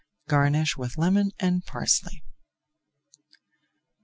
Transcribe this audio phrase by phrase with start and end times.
[0.27, 2.23] Garnish with lemon and parsley.